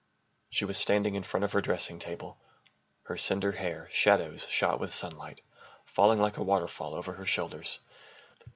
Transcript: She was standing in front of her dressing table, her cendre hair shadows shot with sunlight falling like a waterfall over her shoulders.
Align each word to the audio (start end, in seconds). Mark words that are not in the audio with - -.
She 0.49 0.65
was 0.65 0.77
standing 0.79 1.13
in 1.13 1.21
front 1.21 1.43
of 1.43 1.51
her 1.51 1.61
dressing 1.61 1.99
table, 1.99 2.39
her 3.03 3.17
cendre 3.17 3.55
hair 3.55 3.87
shadows 3.91 4.47
shot 4.47 4.79
with 4.79 4.91
sunlight 4.91 5.41
falling 5.85 6.17
like 6.17 6.37
a 6.37 6.43
waterfall 6.43 6.95
over 6.95 7.13
her 7.13 7.25
shoulders. 7.27 7.79